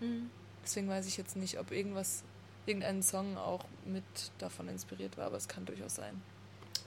Mhm. 0.00 0.30
Deswegen 0.62 0.88
weiß 0.88 1.06
ich 1.06 1.16
jetzt 1.16 1.36
nicht, 1.36 1.58
ob 1.58 1.72
irgendwas, 1.72 2.22
irgendein 2.66 3.02
Song 3.02 3.36
auch 3.36 3.64
mit 3.84 4.04
davon 4.38 4.68
inspiriert 4.68 5.16
war, 5.16 5.26
aber 5.26 5.36
es 5.36 5.48
kann 5.48 5.64
durchaus 5.64 5.96
sein. 5.96 6.20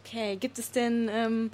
Okay, 0.06 0.36
gibt 0.36 0.60
es 0.60 0.72
denn 0.72 1.10
ähm, 1.12 1.52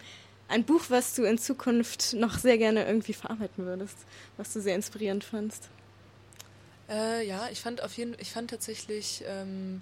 ein 0.48 0.64
Buch, 0.64 0.84
was 0.90 1.16
du 1.16 1.24
in 1.24 1.38
Zukunft 1.38 2.14
noch 2.14 2.38
sehr 2.38 2.58
gerne 2.58 2.86
irgendwie 2.86 3.14
verarbeiten 3.14 3.66
würdest, 3.66 3.98
was 4.38 4.52
du 4.54 4.62
sehr 4.62 4.76
inspirierend 4.76 5.24
fandst? 5.24 5.70
Äh, 6.90 7.26
ja, 7.28 7.48
ich 7.52 7.62
fand 7.62 7.84
auf 7.84 7.96
jeden, 7.98 8.16
ich 8.20 8.32
fand 8.32 8.50
tatsächlich 8.50 9.24
ähm, 9.28 9.82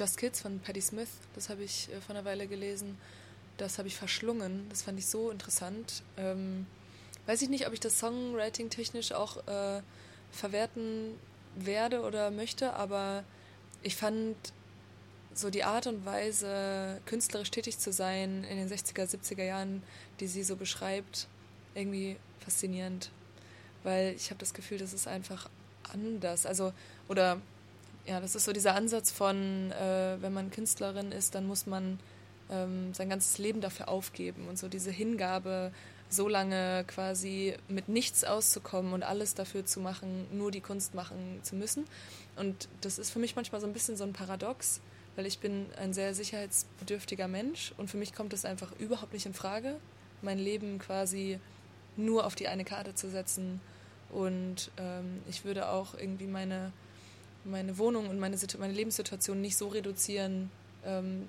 Just 0.00 0.16
Kids 0.16 0.40
von 0.40 0.60
Patti 0.60 0.80
Smith, 0.80 1.10
das 1.34 1.50
habe 1.50 1.62
ich 1.62 1.90
äh, 1.92 2.00
vor 2.00 2.16
einer 2.16 2.24
Weile 2.24 2.46
gelesen. 2.46 2.96
Das 3.58 3.76
habe 3.76 3.86
ich 3.86 3.96
verschlungen. 3.96 4.64
Das 4.70 4.80
fand 4.80 4.98
ich 4.98 5.04
so 5.04 5.28
interessant. 5.28 6.02
Ähm, 6.16 6.66
weiß 7.26 7.42
ich 7.42 7.50
nicht, 7.50 7.66
ob 7.66 7.74
ich 7.74 7.80
das 7.80 7.98
Songwriting 7.98 8.70
technisch 8.70 9.12
auch 9.12 9.46
äh, 9.46 9.82
verwerten 10.30 11.18
werde 11.54 12.00
oder 12.00 12.30
möchte, 12.30 12.72
aber 12.72 13.24
ich 13.82 13.94
fand 13.94 14.36
so 15.34 15.50
die 15.50 15.64
Art 15.64 15.86
und 15.86 16.06
Weise, 16.06 16.98
künstlerisch 17.04 17.50
tätig 17.50 17.78
zu 17.78 17.92
sein 17.92 18.42
in 18.44 18.56
den 18.56 18.70
60er, 18.70 19.04
70er 19.04 19.44
Jahren, 19.44 19.82
die 20.18 20.28
sie 20.28 20.44
so 20.44 20.56
beschreibt, 20.56 21.28
irgendwie 21.74 22.16
faszinierend. 22.38 23.10
Weil 23.82 24.14
ich 24.14 24.30
habe 24.30 24.40
das 24.40 24.54
Gefühl, 24.54 24.78
das 24.78 24.94
ist 24.94 25.06
einfach 25.06 25.50
anders. 25.92 26.46
Also, 26.46 26.72
oder 27.06 27.42
ja, 28.10 28.18
das 28.18 28.34
ist 28.34 28.44
so 28.44 28.52
dieser 28.52 28.74
Ansatz 28.74 29.12
von, 29.12 29.70
äh, 29.70 30.16
wenn 30.20 30.32
man 30.32 30.50
Künstlerin 30.50 31.12
ist, 31.12 31.36
dann 31.36 31.46
muss 31.46 31.66
man 31.66 32.00
ähm, 32.50 32.92
sein 32.92 33.08
ganzes 33.08 33.38
Leben 33.38 33.60
dafür 33.60 33.88
aufgeben 33.88 34.48
und 34.48 34.58
so 34.58 34.66
diese 34.68 34.90
Hingabe, 34.90 35.70
so 36.08 36.26
lange 36.26 36.82
quasi 36.88 37.54
mit 37.68 37.88
nichts 37.88 38.24
auszukommen 38.24 38.94
und 38.94 39.04
alles 39.04 39.34
dafür 39.34 39.64
zu 39.64 39.78
machen, 39.78 40.26
nur 40.36 40.50
die 40.50 40.60
Kunst 40.60 40.92
machen 40.92 41.38
zu 41.44 41.54
müssen. 41.54 41.84
Und 42.34 42.68
das 42.80 42.98
ist 42.98 43.10
für 43.12 43.20
mich 43.20 43.36
manchmal 43.36 43.60
so 43.60 43.68
ein 43.68 43.72
bisschen 43.72 43.96
so 43.96 44.02
ein 44.02 44.12
Paradox, 44.12 44.80
weil 45.14 45.24
ich 45.24 45.38
bin 45.38 45.66
ein 45.80 45.92
sehr 45.92 46.12
sicherheitsbedürftiger 46.12 47.28
Mensch 47.28 47.72
und 47.76 47.88
für 47.88 47.96
mich 47.96 48.12
kommt 48.12 48.32
es 48.32 48.44
einfach 48.44 48.72
überhaupt 48.80 49.12
nicht 49.12 49.26
in 49.26 49.34
Frage, 49.34 49.76
mein 50.20 50.40
Leben 50.40 50.80
quasi 50.80 51.38
nur 51.96 52.26
auf 52.26 52.34
die 52.34 52.48
eine 52.48 52.64
Karte 52.64 52.92
zu 52.92 53.08
setzen. 53.08 53.60
Und 54.10 54.72
ähm, 54.78 55.22
ich 55.28 55.44
würde 55.44 55.68
auch 55.68 55.94
irgendwie 55.94 56.26
meine, 56.26 56.72
meine 57.44 57.78
Wohnung 57.78 58.08
und 58.08 58.18
meine, 58.18 58.36
meine 58.58 58.72
Lebenssituation 58.72 59.40
nicht 59.40 59.56
so 59.56 59.68
reduzieren, 59.68 60.50
ähm, 60.84 61.28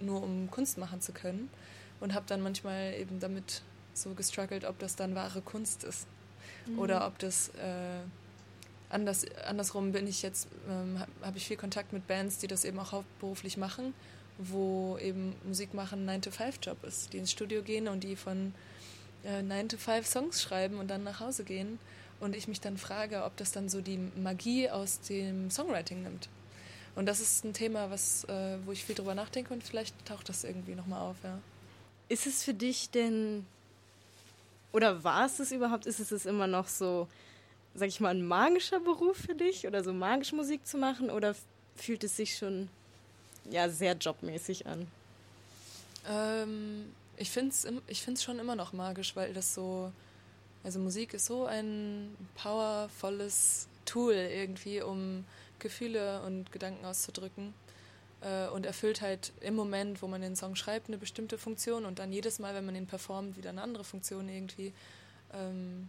nur 0.00 0.22
um 0.22 0.50
Kunst 0.50 0.78
machen 0.78 1.00
zu 1.00 1.12
können. 1.12 1.48
Und 2.00 2.14
habe 2.14 2.26
dann 2.26 2.40
manchmal 2.40 2.94
eben 2.94 3.20
damit 3.20 3.62
so 3.94 4.14
gestruggelt, 4.14 4.64
ob 4.64 4.78
das 4.78 4.96
dann 4.96 5.14
wahre 5.14 5.40
Kunst 5.40 5.84
ist. 5.84 6.06
Mhm. 6.66 6.78
Oder 6.78 7.06
ob 7.06 7.18
das 7.18 7.48
äh, 7.50 8.00
anders, 8.90 9.24
andersrum 9.46 9.92
bin 9.92 10.06
ich 10.06 10.22
jetzt, 10.22 10.48
ähm, 10.68 11.02
habe 11.22 11.38
ich 11.38 11.46
viel 11.46 11.56
Kontakt 11.56 11.92
mit 11.92 12.06
Bands, 12.06 12.38
die 12.38 12.46
das 12.46 12.64
eben 12.64 12.78
auch 12.78 12.92
hauptberuflich 12.92 13.56
machen, 13.56 13.94
wo 14.38 14.98
eben 14.98 15.34
Musik 15.44 15.74
machen 15.74 16.08
ein 16.08 16.22
9-to-5-Job 16.22 16.84
ist, 16.84 17.12
die 17.12 17.18
ins 17.18 17.30
Studio 17.30 17.62
gehen 17.62 17.88
und 17.88 18.04
die 18.04 18.16
von 18.16 18.54
äh, 19.24 19.40
9-to-5 19.40 20.04
Songs 20.04 20.42
schreiben 20.42 20.78
und 20.78 20.88
dann 20.88 21.04
nach 21.04 21.20
Hause 21.20 21.44
gehen. 21.44 21.78
Und 22.22 22.36
ich 22.36 22.46
mich 22.46 22.60
dann 22.60 22.78
frage, 22.78 23.24
ob 23.24 23.36
das 23.36 23.50
dann 23.50 23.68
so 23.68 23.80
die 23.80 23.98
Magie 23.98 24.70
aus 24.70 25.00
dem 25.00 25.50
Songwriting 25.50 26.04
nimmt. 26.04 26.28
Und 26.94 27.06
das 27.06 27.20
ist 27.20 27.44
ein 27.44 27.52
Thema, 27.52 27.90
was, 27.90 28.22
äh, 28.28 28.58
wo 28.64 28.70
ich 28.70 28.84
viel 28.84 28.94
drüber 28.94 29.16
nachdenke 29.16 29.52
und 29.52 29.64
vielleicht 29.64 29.92
taucht 30.06 30.28
das 30.28 30.44
irgendwie 30.44 30.76
nochmal 30.76 31.00
auf, 31.00 31.16
ja. 31.24 31.40
Ist 32.08 32.28
es 32.28 32.44
für 32.44 32.54
dich 32.54 32.90
denn, 32.90 33.44
oder 34.72 35.02
war 35.02 35.26
es 35.26 35.40
es 35.40 35.50
überhaupt, 35.50 35.84
ist 35.84 35.98
es 35.98 36.12
es 36.12 36.24
immer 36.24 36.46
noch 36.46 36.68
so, 36.68 37.08
sag 37.74 37.88
ich 37.88 37.98
mal, 37.98 38.14
ein 38.14 38.24
magischer 38.24 38.78
Beruf 38.78 39.16
für 39.16 39.34
dich 39.34 39.66
oder 39.66 39.82
so 39.82 39.92
magische 39.92 40.36
Musik 40.36 40.64
zu 40.64 40.78
machen 40.78 41.10
oder 41.10 41.34
fühlt 41.74 42.04
es 42.04 42.16
sich 42.16 42.38
schon 42.38 42.68
ja, 43.50 43.68
sehr 43.68 43.94
jobmäßig 43.94 44.68
an? 44.68 44.86
Ähm, 46.08 46.92
ich 47.16 47.30
finde 47.30 47.50
es 47.50 47.66
ich 47.88 48.02
find's 48.02 48.22
schon 48.22 48.38
immer 48.38 48.54
noch 48.54 48.72
magisch, 48.72 49.16
weil 49.16 49.34
das 49.34 49.54
so, 49.54 49.90
also 50.64 50.78
Musik 50.78 51.14
ist 51.14 51.26
so 51.26 51.46
ein 51.46 52.16
powervolles 52.34 53.68
Tool 53.84 54.14
irgendwie, 54.14 54.80
um 54.80 55.24
Gefühle 55.58 56.22
und 56.22 56.52
Gedanken 56.52 56.84
auszudrücken 56.84 57.54
äh, 58.20 58.48
und 58.48 58.66
erfüllt 58.66 59.00
halt 59.00 59.32
im 59.40 59.54
Moment, 59.54 60.02
wo 60.02 60.06
man 60.06 60.20
den 60.20 60.36
Song 60.36 60.56
schreibt, 60.56 60.88
eine 60.88 60.98
bestimmte 60.98 61.38
Funktion 61.38 61.84
und 61.84 61.98
dann 61.98 62.12
jedes 62.12 62.38
Mal, 62.38 62.54
wenn 62.54 62.66
man 62.66 62.76
ihn 62.76 62.86
performt, 62.86 63.36
wieder 63.36 63.50
eine 63.50 63.62
andere 63.62 63.84
Funktion 63.84 64.28
irgendwie. 64.28 64.72
Ähm, 65.32 65.88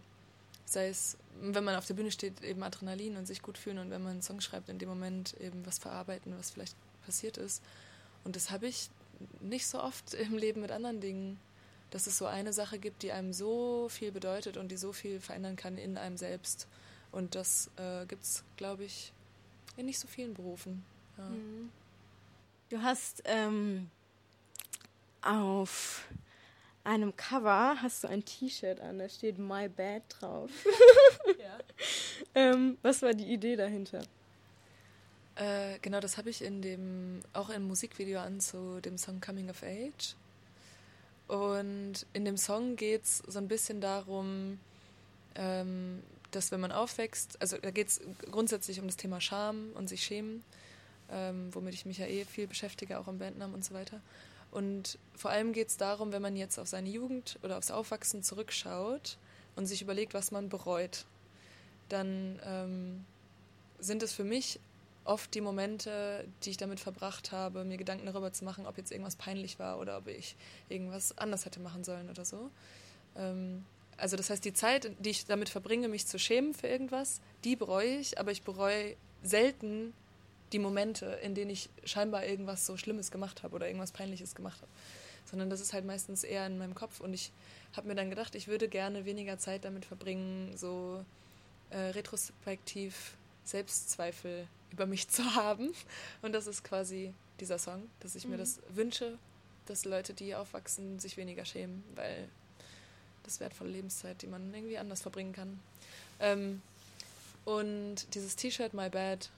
sei 0.66 0.88
es, 0.88 1.18
wenn 1.42 1.64
man 1.64 1.76
auf 1.76 1.86
der 1.86 1.94
Bühne 1.94 2.12
steht, 2.12 2.44
eben 2.44 2.64
Adrenalin 2.64 3.18
und 3.18 3.28
sich 3.28 3.42
gut 3.42 3.58
fühlen 3.58 3.78
und 3.78 3.90
wenn 3.90 4.02
man 4.02 4.14
einen 4.14 4.22
Song 4.22 4.42
schreibt, 4.42 4.70
in 4.70 4.80
dem 4.80 4.90
Moment 4.90 5.36
eben 5.40 5.66
was 5.66 5.78
verarbeiten, 5.78 6.34
was 6.38 6.52
vielleicht 6.52 6.76
passiert 7.06 7.38
ist. 7.38 7.62
Und 8.24 8.36
das 8.36 8.50
habe 8.50 8.68
ich 8.68 8.90
nicht 9.42 9.68
so 9.68 9.82
oft 9.82 10.14
im 10.14 10.36
Leben 10.38 10.62
mit 10.62 10.72
anderen 10.72 11.02
Dingen, 11.02 11.40
dass 11.94 12.08
es 12.08 12.18
so 12.18 12.26
eine 12.26 12.54
Sache 12.54 12.80
gibt, 12.80 13.04
die 13.04 13.12
einem 13.12 13.34
so 13.34 13.88
viel 13.88 14.12
bedeutet 14.12 14.58
und 14.58 14.70
die 14.70 14.78
so 14.78 14.94
viel 14.94 15.20
verändern 15.20 15.56
kann 15.56 15.78
in 15.78 15.96
einem 15.96 16.18
selbst. 16.18 16.68
Und 17.12 17.36
das 17.36 17.70
äh, 17.78 18.08
gibt 18.08 18.24
es, 18.24 18.44
glaube 18.58 18.84
ich, 18.84 19.14
in 19.78 19.86
nicht 19.86 20.00
so 20.00 20.08
vielen 20.08 20.34
Berufen. 20.34 20.84
Ja. 21.20 21.26
Mhm. 21.26 21.70
Du 22.70 22.82
hast 22.82 23.22
ähm, 23.26 23.92
auf 25.22 26.08
einem 26.84 27.16
Cover 27.16 27.78
hast 27.80 28.04
du 28.04 28.08
ein 28.08 28.26
T-Shirt 28.26 28.80
an, 28.80 28.98
da 28.98 29.08
steht 29.08 29.38
My 29.38 29.70
Bad 29.70 30.02
drauf. 30.10 30.50
ja. 31.40 31.60
ähm, 32.34 32.80
was 32.82 33.04
war 33.04 33.14
die 33.14 33.32
Idee 33.32 33.56
dahinter? 33.56 34.02
Äh, 35.36 35.78
genau, 35.84 36.00
das 36.00 36.18
habe 36.18 36.32
ich 36.32 36.42
in 36.42 36.64
dem, 36.64 37.22
auch 37.34 37.52
im 37.52 37.68
Musikvideo 37.68 38.20
an 38.20 38.40
zu 38.40 38.82
dem 38.82 38.98
Song 38.98 39.22
Coming 39.22 39.52
of 39.52 39.62
Age. 39.62 40.16
Und 41.28 42.06
in 42.14 42.26
dem 42.26 42.38
Song 42.38 42.76
geht 42.76 43.04
es 43.04 43.20
so 43.28 43.40
ein 43.40 43.48
bisschen 43.48 43.82
darum, 43.82 44.60
ähm, 45.36 46.04
dass 46.32 46.52
wenn 46.52 46.60
man 46.60 46.72
aufwächst, 46.72 47.42
also 47.42 47.58
da 47.58 47.72
geht 47.72 47.88
es 47.88 48.02
grundsätzlich 48.32 48.80
um 48.80 48.88
das 48.88 48.98
Thema 48.98 49.22
Scham 49.22 49.72
und 49.76 49.88
sich 49.88 50.04
schämen, 50.04 50.44
ähm, 51.12 51.50
womit 51.54 51.74
ich 51.74 51.86
mich 51.86 51.98
ja 52.00 52.08
eh 52.08 52.26
viel 52.26 52.48
beschäftige, 52.48 53.00
auch 53.00 53.08
im 53.08 53.20
Bandnamen 53.20 53.56
und 53.56 53.64
so 53.64 53.74
weiter. 53.74 54.02
Und 54.52 55.00
vor 55.16 55.32
allem 55.32 55.54
geht 55.54 55.70
es 55.70 55.78
darum, 55.78 56.12
wenn 56.12 56.22
man 56.22 56.36
jetzt 56.36 56.60
auf 56.60 56.68
seine 56.68 56.90
Jugend 56.90 57.40
oder 57.42 57.58
aufs 57.58 57.72
Aufwachsen 57.72 58.22
zurückschaut 58.22 59.18
und 59.56 59.66
sich 59.66 59.82
überlegt, 59.82 60.14
was 60.14 60.32
man 60.32 60.50
bereut, 60.50 61.06
dann 61.90 62.40
ähm, 62.46 63.06
sind 63.80 64.04
es 64.04 64.14
für 64.14 64.24
mich 64.24 64.60
oft 65.06 65.34
die 65.34 65.42
Momente, 65.42 66.26
die 66.44 66.52
ich 66.52 66.58
damit 66.58 66.80
verbracht 66.80 67.32
habe, 67.32 67.64
mir 67.66 67.78
Gedanken 67.78 68.06
darüber 68.06 68.32
zu 68.32 68.46
machen, 68.46 68.66
ob 68.66 68.78
jetzt 68.78 68.92
irgendwas 68.92 69.16
peinlich 69.16 69.60
war 69.60 69.80
oder 69.80 69.98
ob 69.98 70.08
ich 70.08 70.36
irgendwas 70.70 71.18
anders 71.18 71.46
hätte 71.46 71.60
machen 71.60 71.84
sollen 71.84 72.10
oder 72.10 72.26
so. 72.26 72.50
Ähm, 73.16 73.66
also 73.98 74.18
das 74.18 74.30
heißt, 74.30 74.44
die 74.44 74.54
Zeit, 74.54 74.92
die 75.00 75.10
ich 75.10 75.26
damit 75.26 75.50
verbringe, 75.50 75.88
mich 75.88 76.08
zu 76.08 76.18
schämen 76.18 76.54
für 76.54 76.68
irgendwas, 76.68 77.22
die 77.44 77.56
bereue 77.56 77.98
ich, 77.98 78.20
aber 78.20 78.32
ich 78.32 78.44
bereue 78.44 78.96
selten 79.22 79.94
die 80.52 80.60
Momente, 80.60 81.06
in 81.24 81.36
denen 81.36 81.52
ich 81.52 81.70
scheinbar 81.84 82.26
irgendwas 82.26 82.66
so 82.66 82.78
Schlimmes 82.78 83.12
gemacht 83.12 83.44
habe 83.44 83.56
oder 83.56 83.68
irgendwas 83.68 83.92
Peinliches 83.92 84.36
gemacht 84.36 84.62
habe. 84.62 84.72
Sondern 85.26 85.50
das 85.50 85.62
ist 85.62 85.74
halt 85.74 85.86
meistens 85.86 86.24
eher 86.24 86.46
in 86.46 86.58
meinem 86.58 86.76
Kopf. 86.76 87.00
Und 87.00 87.14
ich 87.14 87.32
habe 87.76 87.88
mir 87.88 87.96
dann 87.96 88.10
gedacht, 88.10 88.36
ich 88.36 88.48
würde 88.48 88.68
gerne 88.68 89.06
weniger 89.06 89.40
Zeit 89.40 89.66
damit 89.66 89.86
verbringen, 89.86 90.56
so 90.56 91.04
äh, 91.72 91.78
retrospektiv 91.78 93.16
Selbstzweifel 93.44 94.48
über 94.72 94.86
mich 94.86 95.08
zu 95.10 95.36
haben. 95.36 95.74
Und 96.22 96.34
das 96.34 96.48
ist 96.48 96.64
quasi 96.64 97.14
dieser 97.40 97.60
Song, 97.60 97.90
dass 98.00 98.16
ich 98.16 98.26
mhm. 98.26 98.32
mir 98.32 98.38
das 98.38 98.60
wünsche, 98.70 99.18
dass 99.66 99.86
Leute, 99.86 100.14
die 100.14 100.36
aufwachsen, 100.36 101.00
sich 101.00 101.18
weniger 101.18 101.46
schämen, 101.46 101.84
weil 101.96 102.28
das 103.24 103.40
wertvolle 103.40 103.72
Lebenszeit, 103.72 104.22
die 104.22 104.28
man 104.28 104.54
irgendwie 104.54 104.78
anders 104.78 105.02
verbringen 105.02 105.34
kann. 105.34 105.60
Ähm, 106.20 106.62
und 107.46 108.14
dieses 108.14 108.36
T-Shirt 108.36 108.74
My 108.74 108.90
Bad 108.90 109.30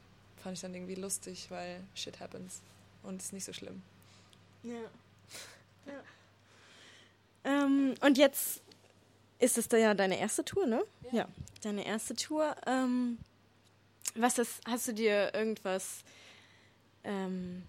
fand 0.41 0.55
ich 0.55 0.61
dann 0.61 0.73
irgendwie 0.73 0.95
lustig, 0.95 1.47
weil 1.49 1.81
shit 1.95 2.19
happens 2.19 2.61
und 3.03 3.21
ist 3.21 3.33
nicht 3.33 3.45
so 3.45 3.53
schlimm. 3.53 3.81
Ja. 4.63 4.73
ja. 5.85 6.03
Ähm, 7.43 7.95
und 8.01 8.17
jetzt 8.17 8.61
ist 9.39 9.57
es 9.57 9.67
da 9.67 9.77
ja 9.77 9.93
deine 9.93 10.19
erste 10.19 10.43
Tour, 10.43 10.65
ne? 10.65 10.83
Ja. 11.11 11.19
ja 11.19 11.27
deine 11.61 11.85
erste 11.85 12.15
Tour. 12.15 12.55
Ähm, 12.65 13.17
was 14.15 14.37
ist, 14.37 14.61
hast 14.67 14.87
du 14.87 14.93
dir 14.93 15.33
irgendwas, 15.33 16.03
ähm, 17.03 17.63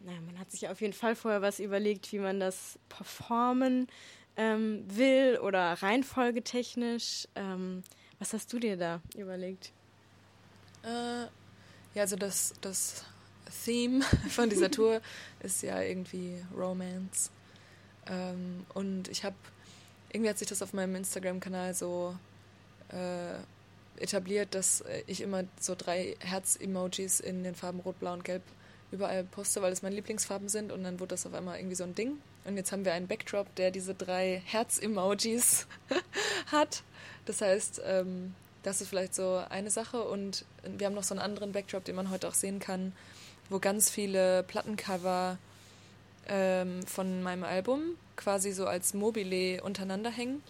naja, 0.00 0.20
man 0.22 0.38
hat 0.38 0.50
sich 0.50 0.62
ja 0.62 0.70
auf 0.70 0.80
jeden 0.80 0.92
Fall 0.92 1.14
vorher 1.14 1.42
was 1.42 1.60
überlegt, 1.60 2.12
wie 2.12 2.18
man 2.18 2.40
das 2.40 2.78
performen 2.88 3.88
ähm, 4.36 4.84
will 4.88 5.38
oder 5.42 5.74
reihenfolgetechnisch. 5.74 7.28
Ähm, 7.34 7.82
was 8.18 8.32
hast 8.32 8.52
du 8.52 8.58
dir 8.58 8.76
da 8.76 9.00
überlegt? 9.16 9.72
Äh, 10.82 11.22
ja, 11.94 12.02
also 12.02 12.16
das, 12.16 12.54
das 12.60 13.04
Theme 13.64 14.02
von 14.30 14.48
dieser 14.48 14.70
Tour 14.70 15.00
ist 15.40 15.62
ja 15.62 15.80
irgendwie 15.82 16.42
Romance. 16.56 17.30
Ähm, 18.06 18.64
und 18.74 19.08
ich 19.08 19.24
habe, 19.24 19.36
irgendwie 20.12 20.30
hat 20.30 20.38
sich 20.38 20.48
das 20.48 20.62
auf 20.62 20.72
meinem 20.72 20.94
Instagram-Kanal 20.96 21.74
so 21.74 22.16
äh, 22.88 23.34
etabliert, 24.00 24.54
dass 24.54 24.84
ich 25.06 25.20
immer 25.20 25.44
so 25.60 25.74
drei 25.76 26.16
Herz-Emojis 26.20 27.20
in 27.20 27.44
den 27.44 27.54
Farben 27.54 27.80
Rot, 27.80 27.98
Blau 27.98 28.12
und 28.12 28.24
Gelb 28.24 28.42
überall 28.90 29.24
poste, 29.24 29.60
weil 29.62 29.72
es 29.72 29.82
meine 29.82 29.96
Lieblingsfarben 29.96 30.48
sind 30.48 30.72
und 30.72 30.82
dann 30.84 30.98
wurde 31.00 31.10
das 31.10 31.26
auf 31.26 31.34
einmal 31.34 31.58
irgendwie 31.58 31.76
so 31.76 31.84
ein 31.84 31.94
Ding. 31.94 32.18
Und 32.44 32.56
jetzt 32.56 32.72
haben 32.72 32.84
wir 32.84 32.94
einen 32.94 33.06
Backdrop, 33.06 33.54
der 33.56 33.70
diese 33.70 33.94
drei 33.94 34.42
Herz-Emojis 34.46 35.66
hat. 36.52 36.82
Das 37.26 37.42
heißt, 37.42 37.82
ähm, 37.84 38.34
das 38.62 38.80
ist 38.80 38.88
vielleicht 38.88 39.14
so 39.14 39.42
eine 39.50 39.70
Sache 39.70 40.02
und 40.02 40.44
wir 40.62 40.86
haben 40.86 40.94
noch 40.94 41.02
so 41.02 41.14
einen 41.14 41.22
anderen 41.22 41.52
Backdrop, 41.52 41.84
den 41.84 41.96
man 41.96 42.10
heute 42.10 42.28
auch 42.28 42.34
sehen 42.34 42.58
kann, 42.58 42.92
wo 43.50 43.58
ganz 43.58 43.90
viele 43.90 44.42
Plattencover 44.44 45.38
ähm, 46.28 46.82
von 46.86 47.22
meinem 47.22 47.44
Album 47.44 47.96
quasi 48.16 48.52
so 48.52 48.66
als 48.66 48.94
Mobile 48.94 49.62
untereinander 49.62 50.10
hängen, 50.10 50.42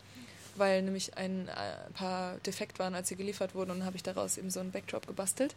weil 0.59 0.83
nämlich 0.83 1.17
ein, 1.17 1.49
ein 1.49 1.93
paar 1.93 2.37
defekt 2.39 2.79
waren, 2.79 2.95
als 2.95 3.09
sie 3.09 3.17
geliefert 3.17 3.55
wurden 3.55 3.71
und 3.71 3.85
habe 3.85 3.97
ich 3.97 4.03
daraus 4.03 4.39
eben 4.39 4.51
so 4.51 4.61
einen 4.61 4.71
Backdrop 4.71 5.07
gebastelt. 5.07 5.55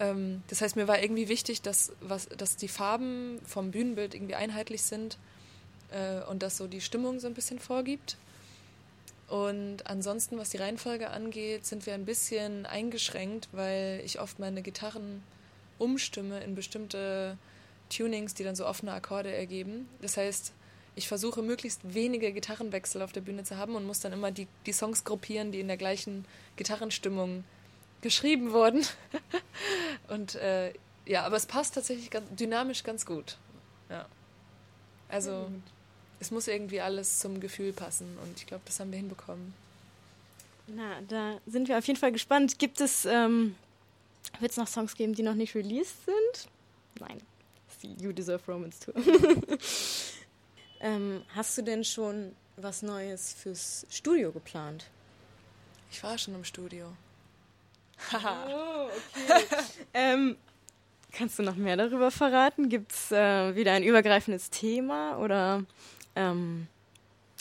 Ähm, 0.00 0.42
das 0.48 0.60
heißt, 0.60 0.76
mir 0.76 0.88
war 0.88 1.02
irgendwie 1.02 1.28
wichtig, 1.28 1.62
dass, 1.62 1.92
was, 2.00 2.28
dass 2.28 2.56
die 2.56 2.68
Farben 2.68 3.40
vom 3.44 3.70
Bühnenbild 3.70 4.14
irgendwie 4.14 4.34
einheitlich 4.34 4.82
sind 4.82 5.18
äh, 5.90 6.22
und 6.28 6.42
das 6.42 6.56
so 6.56 6.66
die 6.66 6.80
Stimmung 6.80 7.20
so 7.20 7.26
ein 7.26 7.34
bisschen 7.34 7.58
vorgibt. 7.58 8.16
Und 9.28 9.86
ansonsten, 9.86 10.38
was 10.38 10.50
die 10.50 10.56
Reihenfolge 10.56 11.10
angeht, 11.10 11.66
sind 11.66 11.84
wir 11.84 11.94
ein 11.94 12.06
bisschen 12.06 12.64
eingeschränkt, 12.64 13.48
weil 13.52 14.00
ich 14.04 14.20
oft 14.20 14.38
meine 14.38 14.62
Gitarren 14.62 15.22
umstimme 15.78 16.40
in 16.40 16.54
bestimmte 16.54 17.36
Tunings, 17.90 18.34
die 18.34 18.44
dann 18.44 18.56
so 18.56 18.66
offene 18.66 18.92
Akkorde 18.92 19.30
ergeben. 19.30 19.88
Das 20.00 20.16
heißt, 20.16 20.52
ich 20.98 21.06
versuche 21.06 21.42
möglichst 21.42 21.94
wenige 21.94 22.32
Gitarrenwechsel 22.32 23.02
auf 23.02 23.12
der 23.12 23.20
Bühne 23.20 23.44
zu 23.44 23.56
haben 23.56 23.76
und 23.76 23.86
muss 23.86 24.00
dann 24.00 24.12
immer 24.12 24.32
die, 24.32 24.48
die 24.66 24.72
Songs 24.72 25.04
gruppieren, 25.04 25.52
die 25.52 25.60
in 25.60 25.68
der 25.68 25.76
gleichen 25.76 26.24
Gitarrenstimmung 26.56 27.44
geschrieben 28.02 28.52
wurden. 28.52 28.84
und 30.08 30.34
äh, 30.34 30.72
ja, 31.06 31.24
aber 31.24 31.36
es 31.36 31.46
passt 31.46 31.74
tatsächlich 31.74 32.10
ganz, 32.10 32.26
dynamisch 32.34 32.82
ganz 32.82 33.06
gut. 33.06 33.36
Ja. 33.88 34.06
Also 35.08 35.48
es 36.20 36.32
muss 36.32 36.48
irgendwie 36.48 36.80
alles 36.80 37.20
zum 37.20 37.38
Gefühl 37.38 37.72
passen 37.72 38.18
und 38.24 38.36
ich 38.36 38.46
glaube, 38.46 38.64
das 38.66 38.80
haben 38.80 38.90
wir 38.90 38.98
hinbekommen. 38.98 39.54
Na, 40.66 41.00
da 41.08 41.38
sind 41.46 41.68
wir 41.68 41.78
auf 41.78 41.86
jeden 41.86 41.98
Fall 41.98 42.12
gespannt. 42.12 42.58
Gibt 42.58 42.80
es, 42.80 43.06
ähm, 43.06 43.54
wird 44.40 44.50
es 44.50 44.56
noch 44.56 44.66
Songs 44.66 44.96
geben, 44.96 45.14
die 45.14 45.22
noch 45.22 45.34
nicht 45.34 45.54
released 45.54 46.04
sind? 46.04 46.50
Nein, 46.98 47.22
You 48.00 48.12
Deserve 48.12 48.42
Romance 48.48 48.80
Tour. 48.80 48.94
ähm, 50.80 51.22
hast 51.34 51.56
du 51.58 51.62
denn 51.62 51.84
schon 51.84 52.34
was 52.56 52.82
Neues 52.82 53.34
fürs 53.34 53.86
Studio 53.90 54.32
geplant? 54.32 54.86
Ich 55.90 56.02
war 56.02 56.18
schon 56.18 56.34
im 56.34 56.44
Studio. 56.44 56.92
oh, 58.12 58.88
okay. 58.88 59.44
ähm, 59.94 60.36
kannst 61.12 61.38
du 61.38 61.42
noch 61.42 61.56
mehr 61.56 61.76
darüber 61.76 62.10
verraten? 62.10 62.68
Gibt 62.68 62.92
es 62.92 63.10
äh, 63.10 63.56
wieder 63.56 63.72
ein 63.72 63.82
übergreifendes 63.82 64.50
Thema 64.50 65.18
oder 65.18 65.64
ähm, 66.14 66.68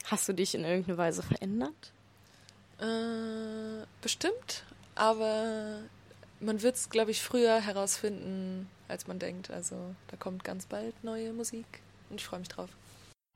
hast 0.06 0.28
du 0.30 0.34
dich 0.34 0.56
in 0.56 0.64
irgendeiner 0.64 0.98
Weise 0.98 1.22
verändert? 1.22 1.92
Äh, 2.80 3.86
bestimmt, 4.02 4.64
aber 4.96 5.80
man 6.40 6.62
wird 6.62 6.76
es, 6.76 6.90
glaube 6.90 7.12
ich, 7.12 7.22
früher 7.22 7.60
herausfinden, 7.60 8.70
als 8.88 9.08
man 9.08 9.20
denkt. 9.20 9.52
Also 9.52 9.76
da 10.08 10.18
kommt 10.18 10.44
ganz 10.44 10.68
bald 10.68 11.04
neue 11.04 11.34
Musik 11.34 11.66
und 12.10 12.20
ich 12.20 12.26
freue 12.26 12.40
mich 12.40 12.50
drauf 12.50 12.70